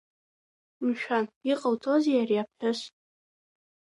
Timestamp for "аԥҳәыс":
2.41-2.79